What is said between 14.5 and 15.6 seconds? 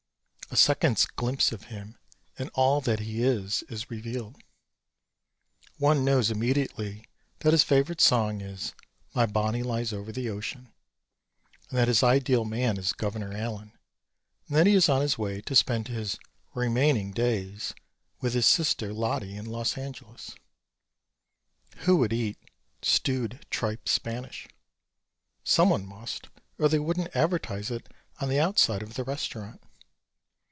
that he is on his way to